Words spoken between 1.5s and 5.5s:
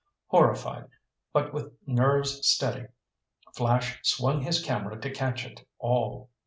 with nerves steady, Flash swung his camera to catch